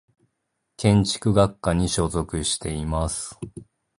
[0.77, 3.37] 建築学科に所属しています。